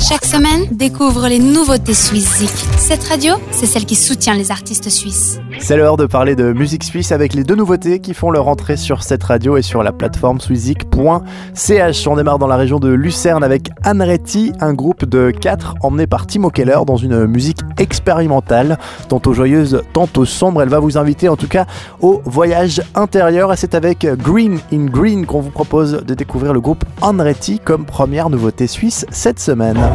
Chaque 0.00 0.24
semaine, 0.24 0.64
découvre 0.72 1.28
les 1.28 1.38
nouveautés 1.38 1.92
suisses 1.92 2.42
Cette 2.78 3.04
radio, 3.04 3.34
c'est 3.50 3.66
celle 3.66 3.84
qui 3.84 3.94
soutient 3.94 4.34
les 4.34 4.50
artistes 4.50 4.88
suisses. 4.88 5.38
C'est 5.58 5.76
l'heure 5.76 5.98
de 5.98 6.06
parler 6.06 6.34
de 6.34 6.54
musique 6.54 6.84
suisse 6.84 7.12
avec 7.12 7.34
les 7.34 7.44
deux 7.44 7.54
nouveautés 7.54 8.00
qui 8.00 8.14
font 8.14 8.30
leur 8.30 8.48
entrée 8.48 8.78
sur 8.78 9.02
cette 9.02 9.22
radio 9.22 9.58
et 9.58 9.62
sur 9.62 9.82
la 9.82 9.92
plateforme 9.92 10.40
swizik.ch. 10.40 12.06
On 12.06 12.16
démarre 12.16 12.38
dans 12.38 12.46
la 12.46 12.56
région 12.56 12.80
de 12.80 12.88
Lucerne 12.88 13.44
avec 13.44 13.68
Anretti, 13.84 14.52
un 14.60 14.72
groupe 14.72 15.04
de 15.04 15.30
quatre 15.30 15.74
emmené 15.82 16.06
par 16.06 16.26
Timo 16.26 16.48
Keller 16.48 16.78
dans 16.86 16.96
une 16.96 17.26
musique 17.26 17.58
expérimentale, 17.76 18.78
tantôt 19.08 19.34
joyeuse, 19.34 19.82
tantôt 19.92 20.24
sombre. 20.24 20.62
Elle 20.62 20.70
va 20.70 20.80
vous 20.80 20.96
inviter 20.96 21.28
en 21.28 21.36
tout 21.36 21.48
cas 21.48 21.66
au 22.00 22.22
voyage 22.24 22.80
intérieur 22.94 23.52
et 23.52 23.56
c'est 23.56 23.74
avec 23.74 24.06
Green 24.16 24.60
in 24.72 24.86
Green 24.86 25.26
qu'on 25.26 25.40
vous 25.40 25.50
propose 25.50 26.02
de 26.04 26.14
découvrir 26.14 26.54
le 26.54 26.60
groupe 26.62 26.84
Anretti 27.02 27.58
comme 27.58 27.84
première 27.84 28.30
nouveauté 28.30 28.66
suisse 28.66 29.04
cette 29.10 29.38
semaine. 29.38 29.89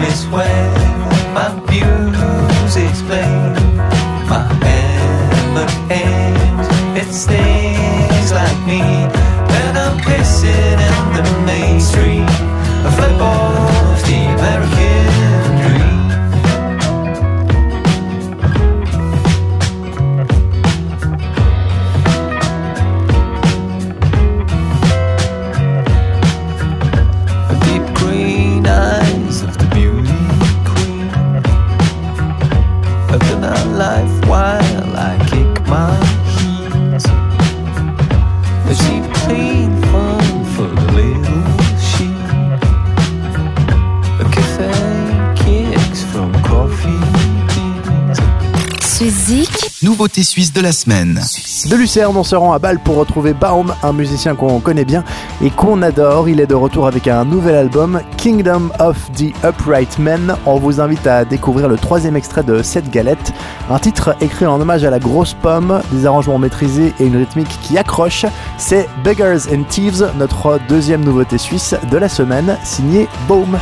This 0.00 0.26
way, 0.28 0.60
my 1.34 1.48
music's 1.70 3.02
playing, 3.02 3.54
my 4.28 4.42
heaven 4.64 5.68
ends. 5.90 6.68
It 7.00 7.12
stays 7.12 8.32
like 8.32 8.58
me, 8.66 8.80
and 8.80 9.78
I'm 9.78 9.98
pissing 9.98 10.78
in 10.88 11.04
the 11.16 11.24
main 11.46 11.80
street. 11.80 12.17
till 34.78 34.96
I 34.96 35.18
kick 35.30 35.66
my 35.66 35.94
feet. 36.34 36.70
But 38.64 38.76
she 38.82 38.94
played 39.20 39.72
fun 39.90 40.44
for 40.54 40.68
the 40.78 40.86
little 40.98 41.46
sheep. 41.90 42.60
A 44.22 44.26
cafe 44.34 44.70
kicks 45.42 46.02
from 46.12 46.32
coffee. 46.44 47.02
Suzy 48.82 49.67
Nouveauté 49.80 50.24
suisse 50.24 50.52
de 50.52 50.60
la 50.60 50.72
semaine. 50.72 51.20
De 51.70 51.76
Lucerne, 51.76 52.16
on 52.16 52.24
se 52.24 52.34
rend 52.34 52.52
à 52.52 52.58
Bâle 52.58 52.80
pour 52.80 52.96
retrouver 52.96 53.32
Baum, 53.32 53.72
un 53.84 53.92
musicien 53.92 54.34
qu'on 54.34 54.58
connaît 54.58 54.84
bien 54.84 55.04
et 55.40 55.50
qu'on 55.50 55.82
adore. 55.82 56.28
Il 56.28 56.40
est 56.40 56.48
de 56.48 56.56
retour 56.56 56.88
avec 56.88 57.06
un 57.06 57.24
nouvel 57.24 57.54
album, 57.54 58.00
Kingdom 58.16 58.70
of 58.80 58.96
the 59.12 59.32
Upright 59.44 60.00
Men. 60.00 60.34
On 60.46 60.58
vous 60.58 60.80
invite 60.80 61.06
à 61.06 61.24
découvrir 61.24 61.68
le 61.68 61.76
troisième 61.76 62.16
extrait 62.16 62.42
de 62.42 62.60
cette 62.60 62.90
galette, 62.90 63.32
un 63.70 63.78
titre 63.78 64.16
écrit 64.20 64.46
en 64.46 64.60
hommage 64.60 64.82
à 64.82 64.90
la 64.90 64.98
grosse 64.98 65.34
pomme, 65.34 65.80
des 65.92 66.06
arrangements 66.06 66.38
maîtrisés 66.38 66.92
et 66.98 67.06
une 67.06 67.16
rythmique 67.16 67.56
qui 67.62 67.78
accroche. 67.78 68.26
C'est 68.56 68.88
Beggars 69.04 69.46
and 69.52 69.62
Thieves, 69.68 70.10
notre 70.18 70.58
deuxième 70.68 71.04
nouveauté 71.04 71.38
suisse 71.38 71.76
de 71.88 71.98
la 71.98 72.08
semaine, 72.08 72.58
signé 72.64 73.06
Baum. 73.28 73.56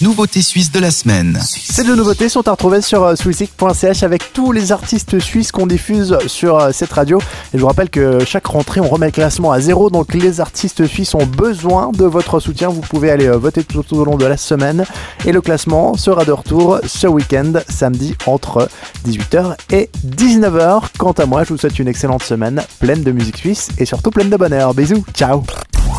Nouveautés 0.00 0.40
suisses 0.40 0.72
de 0.72 0.80
la 0.80 0.90
semaine. 0.90 1.38
Ces 1.42 1.84
deux 1.84 1.94
nouveautés 1.94 2.30
sont 2.30 2.48
à 2.48 2.52
retrouver 2.52 2.80
sur 2.80 3.04
euh, 3.04 3.16
swissic.ch 3.16 4.02
avec 4.02 4.32
tous 4.32 4.50
les 4.50 4.72
artistes 4.72 5.18
suisses 5.18 5.52
qu'on 5.52 5.66
diffuse 5.66 6.16
sur 6.26 6.58
euh, 6.58 6.70
cette 6.72 6.90
radio. 6.90 7.18
Et 7.52 7.58
je 7.58 7.58
vous 7.58 7.66
rappelle 7.66 7.90
que 7.90 8.24
chaque 8.24 8.46
rentrée, 8.46 8.80
on 8.80 8.88
remet 8.88 9.06
le 9.06 9.12
classement 9.12 9.52
à 9.52 9.60
zéro. 9.60 9.90
Donc 9.90 10.14
les 10.14 10.40
artistes 10.40 10.86
suisses 10.86 11.14
ont 11.14 11.26
besoin 11.26 11.90
de 11.92 12.06
votre 12.06 12.40
soutien. 12.40 12.70
Vous 12.70 12.80
pouvez 12.80 13.10
aller 13.10 13.26
euh, 13.26 13.36
voter 13.36 13.62
tout 13.62 13.84
au 13.94 14.06
long 14.06 14.16
de 14.16 14.24
la 14.24 14.38
semaine. 14.38 14.86
Et 15.26 15.32
le 15.32 15.42
classement 15.42 15.98
sera 15.98 16.24
de 16.24 16.32
retour 16.32 16.80
ce 16.86 17.06
week-end, 17.06 17.52
samedi, 17.68 18.16
entre 18.24 18.70
18h 19.06 19.54
et 19.70 19.90
19h. 20.06 20.84
Quant 20.96 21.12
à 21.12 21.26
moi, 21.26 21.44
je 21.44 21.50
vous 21.50 21.58
souhaite 21.58 21.78
une 21.78 21.88
excellente 21.88 22.22
semaine 22.22 22.62
pleine 22.78 23.02
de 23.02 23.12
musique 23.12 23.36
suisse 23.36 23.68
et 23.76 23.84
surtout 23.84 24.10
pleine 24.10 24.30
de 24.30 24.36
bonheur. 24.38 24.72
Bisous, 24.72 25.04
ciao 25.12 25.44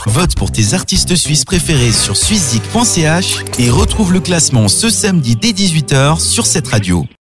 Vote 0.08 0.36
pour 0.36 0.52
tes 0.52 0.74
artistes 0.74 1.16
suisses 1.16 1.46
préférés 1.46 1.92
sur 1.92 2.18
swissic.ch 2.18 3.44
et 3.60 3.70
retrouve 3.70 4.14
le 4.14 4.20
classement 4.20 4.68
ce 4.68 4.90
samedi 4.90 5.36
dès 5.36 5.52
18h 5.52 6.20
sur 6.20 6.46
cette 6.46 6.68
radio. 6.68 7.06